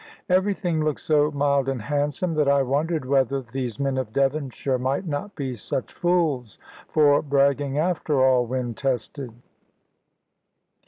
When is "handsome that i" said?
1.79-2.63